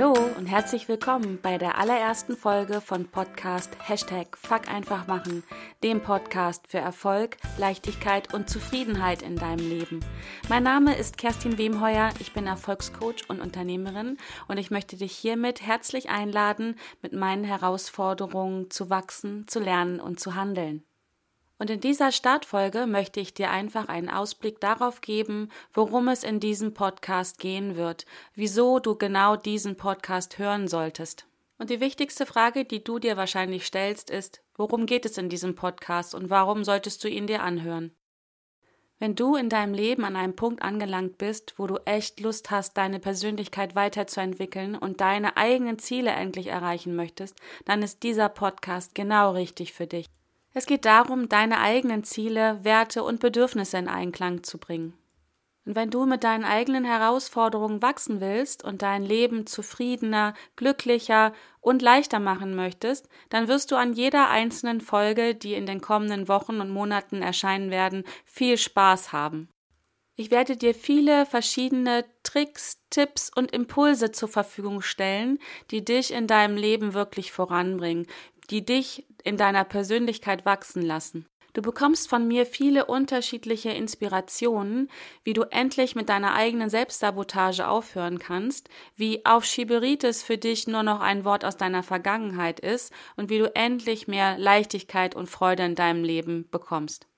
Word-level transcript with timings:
Hallo 0.00 0.14
und 0.38 0.46
herzlich 0.46 0.88
willkommen 0.88 1.38
bei 1.42 1.58
der 1.58 1.76
allerersten 1.76 2.34
Folge 2.34 2.80
von 2.80 3.08
Podcast 3.08 3.76
Hashtag 3.86 4.38
Fuck 4.38 4.66
einfach 4.66 5.06
machen, 5.06 5.42
dem 5.82 6.00
Podcast 6.00 6.66
für 6.68 6.78
Erfolg, 6.78 7.36
Leichtigkeit 7.58 8.32
und 8.32 8.48
Zufriedenheit 8.48 9.20
in 9.20 9.36
deinem 9.36 9.68
Leben. 9.68 10.00
Mein 10.48 10.62
Name 10.62 10.96
ist 10.96 11.18
Kerstin 11.18 11.58
Wemheuer, 11.58 12.14
ich 12.18 12.32
bin 12.32 12.46
Erfolgscoach 12.46 13.28
und 13.28 13.42
Unternehmerin 13.42 14.16
und 14.48 14.56
ich 14.56 14.70
möchte 14.70 14.96
dich 14.96 15.12
hiermit 15.12 15.60
herzlich 15.60 16.08
einladen, 16.08 16.76
mit 17.02 17.12
meinen 17.12 17.44
Herausforderungen 17.44 18.70
zu 18.70 18.88
wachsen, 18.88 19.46
zu 19.48 19.60
lernen 19.60 20.00
und 20.00 20.18
zu 20.18 20.34
handeln. 20.34 20.82
Und 21.60 21.68
in 21.68 21.80
dieser 21.80 22.10
Startfolge 22.10 22.86
möchte 22.86 23.20
ich 23.20 23.34
dir 23.34 23.50
einfach 23.50 23.88
einen 23.88 24.08
Ausblick 24.08 24.60
darauf 24.60 25.02
geben, 25.02 25.50
worum 25.74 26.08
es 26.08 26.24
in 26.24 26.40
diesem 26.40 26.72
Podcast 26.72 27.38
gehen 27.38 27.76
wird, 27.76 28.06
wieso 28.34 28.78
du 28.78 28.96
genau 28.96 29.36
diesen 29.36 29.76
Podcast 29.76 30.38
hören 30.38 30.68
solltest. 30.68 31.26
Und 31.58 31.68
die 31.68 31.80
wichtigste 31.80 32.24
Frage, 32.24 32.64
die 32.64 32.82
du 32.82 32.98
dir 32.98 33.18
wahrscheinlich 33.18 33.66
stellst, 33.66 34.08
ist, 34.08 34.40
worum 34.54 34.86
geht 34.86 35.04
es 35.04 35.18
in 35.18 35.28
diesem 35.28 35.54
Podcast 35.54 36.14
und 36.14 36.30
warum 36.30 36.64
solltest 36.64 37.04
du 37.04 37.10
ihn 37.10 37.26
dir 37.26 37.42
anhören? 37.42 37.94
Wenn 38.98 39.14
du 39.14 39.36
in 39.36 39.50
deinem 39.50 39.74
Leben 39.74 40.06
an 40.06 40.16
einem 40.16 40.36
Punkt 40.36 40.62
angelangt 40.62 41.18
bist, 41.18 41.58
wo 41.58 41.66
du 41.66 41.76
echt 41.84 42.20
Lust 42.20 42.50
hast, 42.50 42.78
deine 42.78 43.00
Persönlichkeit 43.00 43.74
weiterzuentwickeln 43.74 44.76
und 44.76 45.02
deine 45.02 45.36
eigenen 45.36 45.78
Ziele 45.78 46.12
endlich 46.12 46.46
erreichen 46.46 46.96
möchtest, 46.96 47.36
dann 47.66 47.82
ist 47.82 48.02
dieser 48.02 48.30
Podcast 48.30 48.94
genau 48.94 49.32
richtig 49.32 49.74
für 49.74 49.86
dich. 49.86 50.06
Es 50.52 50.66
geht 50.66 50.84
darum, 50.84 51.28
deine 51.28 51.60
eigenen 51.60 52.02
Ziele, 52.04 52.58
Werte 52.64 53.04
und 53.04 53.20
Bedürfnisse 53.20 53.78
in 53.78 53.88
Einklang 53.88 54.42
zu 54.42 54.58
bringen. 54.58 54.94
Und 55.66 55.76
wenn 55.76 55.90
du 55.90 56.06
mit 56.06 56.24
deinen 56.24 56.44
eigenen 56.44 56.84
Herausforderungen 56.84 57.82
wachsen 57.82 58.20
willst 58.20 58.64
und 58.64 58.82
dein 58.82 59.04
Leben 59.04 59.46
zufriedener, 59.46 60.34
glücklicher 60.56 61.32
und 61.60 61.82
leichter 61.82 62.18
machen 62.18 62.56
möchtest, 62.56 63.08
dann 63.28 63.46
wirst 63.46 63.70
du 63.70 63.76
an 63.76 63.92
jeder 63.92 64.30
einzelnen 64.30 64.80
Folge, 64.80 65.34
die 65.34 65.54
in 65.54 65.66
den 65.66 65.80
kommenden 65.80 66.28
Wochen 66.28 66.60
und 66.60 66.70
Monaten 66.70 67.22
erscheinen 67.22 67.70
werden, 67.70 68.04
viel 68.24 68.56
Spaß 68.56 69.12
haben. 69.12 69.48
Ich 70.16 70.30
werde 70.30 70.56
dir 70.56 70.74
viele 70.74 71.24
verschiedene 71.24 72.04
Tricks, 72.24 72.82
Tipps 72.90 73.30
und 73.34 73.52
Impulse 73.52 74.12
zur 74.12 74.28
Verfügung 74.28 74.82
stellen, 74.82 75.38
die 75.70 75.84
dich 75.84 76.12
in 76.12 76.26
deinem 76.26 76.56
Leben 76.56 76.94
wirklich 76.94 77.32
voranbringen, 77.32 78.06
die 78.50 78.64
dich 78.64 79.06
in 79.22 79.36
deiner 79.36 79.64
Persönlichkeit 79.64 80.44
wachsen 80.44 80.82
lassen. 80.82 81.26
Du 81.52 81.62
bekommst 81.62 82.08
von 82.08 82.28
mir 82.28 82.46
viele 82.46 82.84
unterschiedliche 82.86 83.70
Inspirationen, 83.70 84.88
wie 85.24 85.32
du 85.32 85.42
endlich 85.42 85.96
mit 85.96 86.08
deiner 86.08 86.34
eigenen 86.34 86.70
Selbstsabotage 86.70 87.66
aufhören 87.66 88.20
kannst, 88.20 88.68
wie 88.94 89.26
Aufschieberitis 89.26 90.22
für 90.22 90.38
dich 90.38 90.68
nur 90.68 90.84
noch 90.84 91.00
ein 91.00 91.24
Wort 91.24 91.44
aus 91.44 91.56
deiner 91.56 91.82
Vergangenheit 91.82 92.60
ist 92.60 92.92
und 93.16 93.30
wie 93.30 93.38
du 93.38 93.54
endlich 93.56 94.06
mehr 94.06 94.38
Leichtigkeit 94.38 95.16
und 95.16 95.28
Freude 95.28 95.64
in 95.64 95.74
deinem 95.74 96.04
Leben 96.04 96.48
bekommst. 96.50 97.09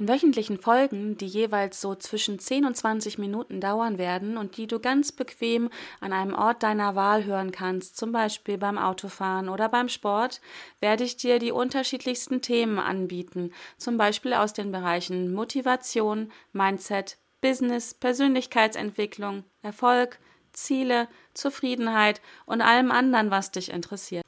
In 0.00 0.06
wöchentlichen 0.06 0.58
Folgen, 0.58 1.16
die 1.16 1.26
jeweils 1.26 1.80
so 1.80 1.96
zwischen 1.96 2.38
10 2.38 2.64
und 2.66 2.76
20 2.76 3.18
Minuten 3.18 3.60
dauern 3.60 3.98
werden 3.98 4.36
und 4.36 4.56
die 4.56 4.68
du 4.68 4.78
ganz 4.78 5.10
bequem 5.10 5.70
an 6.00 6.12
einem 6.12 6.34
Ort 6.34 6.62
deiner 6.62 6.94
Wahl 6.94 7.24
hören 7.24 7.50
kannst, 7.50 7.96
zum 7.96 8.12
Beispiel 8.12 8.58
beim 8.58 8.78
Autofahren 8.78 9.48
oder 9.48 9.68
beim 9.68 9.88
Sport, 9.88 10.40
werde 10.78 11.02
ich 11.02 11.16
dir 11.16 11.40
die 11.40 11.50
unterschiedlichsten 11.50 12.42
Themen 12.42 12.78
anbieten, 12.78 13.52
zum 13.76 13.96
Beispiel 13.96 14.34
aus 14.34 14.52
den 14.52 14.70
Bereichen 14.70 15.34
Motivation, 15.34 16.30
Mindset, 16.52 17.18
Business, 17.40 17.92
Persönlichkeitsentwicklung, 17.92 19.42
Erfolg, 19.62 20.20
Ziele, 20.52 21.08
Zufriedenheit 21.34 22.20
und 22.46 22.60
allem 22.60 22.92
anderen, 22.92 23.32
was 23.32 23.50
dich 23.50 23.72
interessiert. 23.72 24.27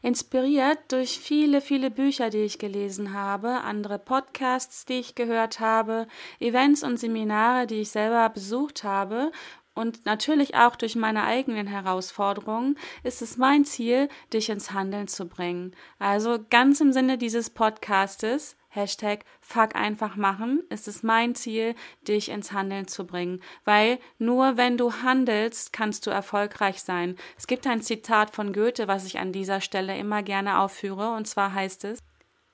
Inspiriert 0.00 0.78
durch 0.88 1.18
viele, 1.18 1.60
viele 1.60 1.90
Bücher, 1.90 2.30
die 2.30 2.38
ich 2.38 2.58
gelesen 2.58 3.14
habe, 3.14 3.62
andere 3.62 3.98
Podcasts, 3.98 4.84
die 4.84 5.00
ich 5.00 5.14
gehört 5.14 5.60
habe, 5.60 6.06
Events 6.38 6.82
und 6.82 6.98
Seminare, 6.98 7.66
die 7.66 7.80
ich 7.80 7.90
selber 7.90 8.28
besucht 8.28 8.84
habe 8.84 9.32
und 9.78 10.06
natürlich 10.06 10.56
auch 10.56 10.74
durch 10.74 10.96
meine 10.96 11.22
eigenen 11.22 11.68
Herausforderungen 11.68 12.76
ist 13.04 13.22
es 13.22 13.36
mein 13.36 13.64
Ziel, 13.64 14.08
dich 14.32 14.48
ins 14.48 14.72
Handeln 14.72 15.06
zu 15.06 15.28
bringen. 15.28 15.72
Also 16.00 16.40
ganz 16.50 16.80
im 16.80 16.92
Sinne 16.92 17.16
dieses 17.16 17.50
Podcastes 17.50 18.56
Hashtag 18.78 19.24
Fuck 19.40 19.74
einfach 19.74 20.16
machen, 20.16 20.62
ist 20.70 20.86
es 20.86 21.02
mein 21.02 21.34
Ziel, 21.34 21.74
dich 22.06 22.28
ins 22.28 22.52
Handeln 22.52 22.86
zu 22.86 23.06
bringen. 23.06 23.42
Weil 23.64 23.98
nur 24.18 24.56
wenn 24.56 24.78
du 24.78 24.92
handelst, 25.02 25.72
kannst 25.72 26.06
du 26.06 26.10
erfolgreich 26.10 26.82
sein. 26.82 27.16
Es 27.36 27.46
gibt 27.46 27.66
ein 27.66 27.82
Zitat 27.82 28.30
von 28.30 28.52
Goethe, 28.52 28.86
was 28.86 29.04
ich 29.04 29.18
an 29.18 29.32
dieser 29.32 29.60
Stelle 29.60 29.98
immer 29.98 30.22
gerne 30.22 30.60
aufführe, 30.60 31.14
und 31.14 31.26
zwar 31.26 31.52
heißt 31.52 31.84
es, 31.84 31.98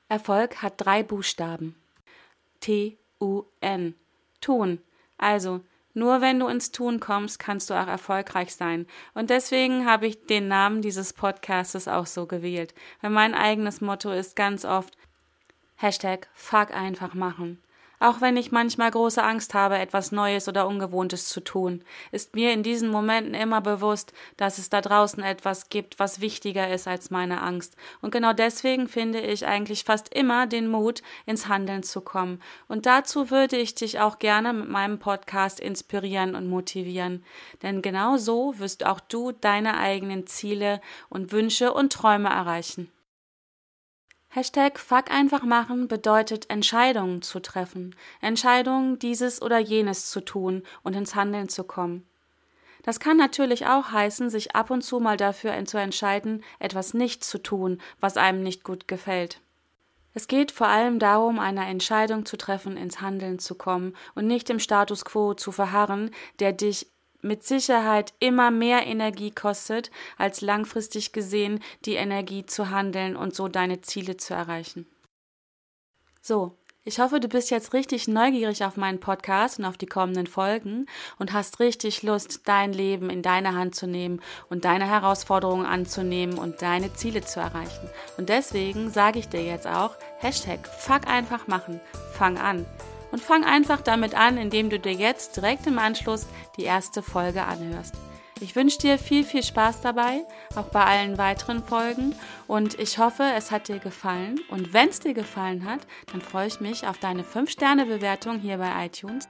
Erfolg 0.09 0.63
hat 0.63 0.75
drei 0.79 1.03
Buchstaben. 1.03 1.77
T-U-N. 2.61 3.95
Tun. 4.41 4.81
Also, 5.19 5.61
nur 5.95 6.21
wenn 6.21 6.41
du 6.41 6.49
ins 6.49 6.73
Tun 6.73 6.99
kommst, 6.99 7.39
kannst 7.39 7.71
du 7.71 7.75
auch 7.75 7.87
erfolgreich 7.87 8.55
sein. 8.55 8.87
Und 9.15 9.31
deswegen 9.31 9.87
habe 9.87 10.09
ich 10.09 10.27
den 10.27 10.49
Namen 10.49 10.83
dieses 10.83 11.13
Podcastes 11.13 11.87
auch 11.87 12.07
so 12.07 12.27
gewählt. 12.27 12.75
Weil 13.01 13.11
mein 13.11 13.35
eigenes 13.35 13.81
Motto 13.81 14.11
ist 14.11 14.35
ganz 14.35 14.65
oft, 14.65 14.97
Hashtag 15.85 16.29
Fuck 16.33 16.75
einfach 16.75 17.13
machen. 17.13 17.59
Auch 18.01 18.23
wenn 18.23 18.39
ich 18.39 18.51
manchmal 18.51 18.91
große 18.91 19.23
Angst 19.23 19.53
habe, 19.53 19.77
etwas 19.77 20.13
Neues 20.13 20.49
oder 20.49 20.67
Ungewohntes 20.67 21.29
zu 21.29 21.43
tun, 21.43 21.85
ist 22.11 22.35
mir 22.35 22.55
in 22.55 22.63
diesen 22.63 22.89
Momenten 22.89 23.35
immer 23.35 23.61
bewusst, 23.61 24.15
dass 24.39 24.57
es 24.57 24.71
da 24.71 24.81
draußen 24.81 25.23
etwas 25.23 25.69
gibt, 25.69 25.99
was 25.99 26.23
wichtiger 26.23 26.73
ist 26.73 26.89
als 26.89 27.11
meine 27.11 27.43
Angst. 27.43 27.77
Und 28.01 28.13
genau 28.13 28.33
deswegen 28.33 28.89
finde 28.89 29.21
ich 29.21 29.47
eigentlich 29.47 29.85
fast 29.85 30.15
immer 30.15 30.47
den 30.47 30.69
Mut, 30.69 31.03
ins 31.27 31.49
Handeln 31.49 31.83
zu 31.83 32.01
kommen. 32.01 32.41
Und 32.67 32.87
dazu 32.87 33.31
würde 33.31 33.59
ich 33.59 33.75
dich 33.75 34.01
auch 34.01 34.19
gerne 34.19 34.55
mit 34.55 34.71
meinem 34.71 34.99
Podcast 34.99 35.61
inspirieren 35.61 36.35
und 36.35 36.49
motivieren. 36.49 37.23
Denn 37.63 37.83
genau 37.83 38.17
so 38.17 38.59
wirst 38.59 38.87
auch 38.87 39.01
du 39.01 39.33
deine 39.33 39.77
eigenen 39.77 40.27
Ziele 40.27 40.81
und 41.11 41.31
Wünsche 41.31 41.75
und 41.75 41.93
Träume 41.93 42.31
erreichen. 42.31 42.91
Hashtag 44.37 44.81
Fuck 44.81 45.13
einfach 45.13 45.45
machen 45.45 45.87
bedeutet 45.87 46.51
Entscheidungen 46.51 47.23
zu 47.23 47.39
treffen, 47.39 47.95
Entscheidungen, 48.21 48.99
dieses 48.99 49.41
oder 49.41 49.61
jenes 49.61 50.11
zu 50.11 50.21
tun 50.21 50.65
und 50.83 50.97
ins 50.97 51.15
Handeln 51.15 51.49
zu 51.49 51.63
kommen. 51.63 52.05
Das 52.83 52.99
kann 52.99 53.17
natürlich 53.17 53.67
auch 53.67 53.93
heißen, 53.93 54.31
sich 54.31 54.57
ab 54.57 54.71
und 54.71 54.83
zu 54.83 54.99
mal 54.99 55.17
dafür 55.17 55.53
zu 55.67 55.79
entscheiden, 55.79 56.43
etwas 56.59 56.95
nicht 56.95 57.23
zu 57.23 57.39
tun, 57.39 57.81
was 58.01 58.17
einem 58.17 58.43
nicht 58.43 58.65
gut 58.65 58.89
gefällt. 58.89 59.41
Es 60.15 60.27
geht 60.27 60.51
vor 60.51 60.67
allem 60.67 60.99
darum, 60.99 61.39
eine 61.39 61.67
Entscheidung 61.67 62.27
zu 62.27 62.37
treffen, 62.37 62.77
ins 62.77 63.01
Handeln 63.01 63.39
zu 63.39 63.55
kommen 63.55 63.95
und 64.17 64.27
nicht 64.27 64.51
im 64.51 64.59
Status 64.59 65.05
quo 65.05 65.35
zu 65.35 65.53
verharren, 65.53 66.11
der 66.41 66.53
dich 66.53 66.89
mit 67.25 67.43
Sicherheit 67.43 68.15
immer 68.21 68.51
mehr 68.51 68.87
Energie 68.87 69.31
kostet, 69.31 69.91
als 70.17 70.41
langfristig 70.41 71.13
gesehen 71.13 71.61
die 71.85 71.95
Energie 71.95 72.47
zu 72.47 72.71
handeln 72.71 73.17
und 73.17 73.35
so 73.35 73.49
deine 73.49 73.81
Ziele 73.81 74.17
zu 74.17 74.35
erreichen. 74.35 74.87
So, 76.21 76.57
ich 76.87 77.01
hoffe, 77.01 77.19
du 77.19 77.29
bist 77.29 77.51
jetzt 77.51 77.73
richtig 77.73 78.09
neugierig 78.09 78.63
auf 78.63 78.77
meinen 78.77 79.01
Podcast 79.01 79.59
und 79.59 79.65
auf 79.65 79.79
die 79.79 79.87
kommenden 79.87 80.27
Folgen 80.27 80.85
und 81.19 81.33
hast 81.33 81.59
richtig 81.59 82.03
Lust, 82.03 82.43
dein 82.45 82.75
Leben 82.75 83.09
in 83.09 83.23
deine 83.23 83.55
Hand 83.55 83.75
zu 83.75 83.87
nehmen 83.87 84.21
und 84.51 84.67
deine 84.67 84.87
Herausforderungen 84.87 85.65
anzunehmen 85.65 86.37
und 86.37 86.61
deine 86.61 86.93
Ziele 86.93 87.23
zu 87.23 87.41
erreichen. 87.41 87.89
Und 88.19 88.29
deswegen 88.29 88.91
sage 88.91 89.19
ich 89.19 89.29
dir 89.29 89.43
jetzt 89.43 89.67
auch, 89.67 89.97
Hashtag 90.19 90.67
Fuck 90.67 91.07
einfach 91.07 91.47
machen, 91.47 91.81
fang 92.13 92.37
an 92.37 92.67
und 93.15 93.21
fang 93.21 93.45
einfach 93.45 93.81
damit 93.81 94.17
an, 94.17 94.37
indem 94.37 94.71
du 94.71 94.81
dir 94.81 94.93
jetzt 94.93 95.37
direkt 95.37 95.69
im 95.69 95.79
Anschluss 95.79 96.27
die 96.57 96.65
erste 96.65 97.01
Folge 97.01 97.45
anhörst. 97.45 97.95
Ich 98.41 98.57
wünsche 98.57 98.79
dir 98.79 98.99
viel, 98.99 99.23
viel 99.23 99.45
Spaß 99.45 99.83
dabei, 99.83 100.25
auch 100.57 100.65
bei 100.65 100.85
allen 100.85 101.17
weiteren 101.17 101.63
Folgen. 101.63 102.17
Und 102.49 102.77
ich 102.81 102.99
hoffe, 102.99 103.23
es 103.37 103.53
hat 103.53 103.69
dir 103.69 103.79
gefallen. 103.79 104.41
Und 104.49 104.73
wenn 104.73 104.89
es 104.89 104.99
dir 104.99 105.15
gefallen 105.15 105.65
hat, 105.65 105.87
dann 106.11 106.23
freue 106.23 106.49
ich 106.49 106.59
mich 106.59 106.89
auf 106.89 106.99
deine 106.99 107.23
5-Sterne-Bewertung 107.23 108.41
hier 108.41 108.59
bei 108.59 108.87
iTunes 108.87 109.29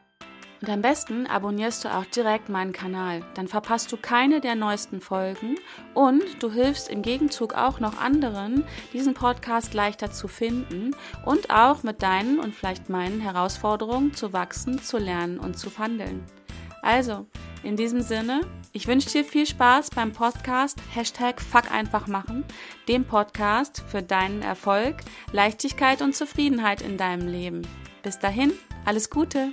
und 0.64 0.70
am 0.70 0.80
besten 0.80 1.26
abonnierst 1.26 1.84
du 1.84 1.94
auch 1.94 2.06
direkt 2.06 2.48
meinen 2.48 2.72
Kanal. 2.72 3.20
Dann 3.34 3.48
verpasst 3.48 3.92
du 3.92 3.98
keine 3.98 4.40
der 4.40 4.54
neuesten 4.54 5.02
Folgen 5.02 5.56
und 5.92 6.22
du 6.42 6.50
hilfst 6.50 6.88
im 6.88 7.02
Gegenzug 7.02 7.52
auch 7.52 7.80
noch 7.80 7.98
anderen, 7.98 8.64
diesen 8.94 9.12
Podcast 9.12 9.74
leichter 9.74 10.10
zu 10.10 10.26
finden 10.26 10.96
und 11.26 11.50
auch 11.50 11.82
mit 11.82 12.00
deinen 12.00 12.38
und 12.38 12.54
vielleicht 12.54 12.88
meinen 12.88 13.20
Herausforderungen 13.20 14.14
zu 14.14 14.32
wachsen, 14.32 14.80
zu 14.80 14.96
lernen 14.96 15.38
und 15.38 15.58
zu 15.58 15.68
handeln. 15.78 16.24
Also, 16.80 17.26
in 17.62 17.76
diesem 17.76 18.00
Sinne, 18.00 18.40
ich 18.72 18.86
wünsche 18.86 19.10
dir 19.10 19.24
viel 19.26 19.44
Spaß 19.44 19.90
beim 19.90 20.12
Podcast 20.12 20.78
Hashtag 20.94 21.42
Fuck 21.42 21.70
einfach 21.70 22.06
machen, 22.06 22.42
dem 22.88 23.04
Podcast 23.04 23.84
für 23.86 24.02
deinen 24.02 24.40
Erfolg, 24.40 24.96
Leichtigkeit 25.30 26.00
und 26.00 26.16
Zufriedenheit 26.16 26.80
in 26.80 26.96
deinem 26.96 27.28
Leben. 27.28 27.68
Bis 28.02 28.18
dahin, 28.18 28.50
alles 28.86 29.10
Gute! 29.10 29.52